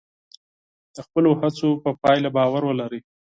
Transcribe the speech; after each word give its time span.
د 0.95 0.97
خپلو 1.05 1.29
هڅو 1.39 1.69
په 1.83 1.89
پایله 2.01 2.29
باور 2.37 2.61
ولرئ. 2.65 3.01